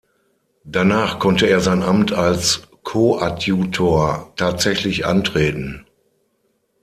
Danach 0.63 1.19
konnte 1.19 1.45
er 1.45 1.59
sein 1.59 1.83
Amt 1.83 2.11
als 2.11 2.63
Koadjutor 2.81 4.33
tatsächlich 4.35 5.05
antreten. 5.05 5.85